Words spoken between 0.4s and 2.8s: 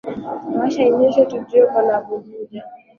Wacha inyeshe tujue panapovuja.